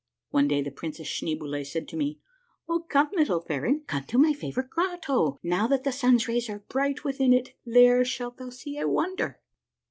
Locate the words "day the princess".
0.47-1.07